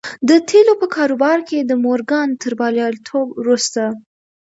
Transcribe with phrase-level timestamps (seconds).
[0.29, 3.83] د تيلو په کاروبار کې د مورګان تر برياليتوب وروسته.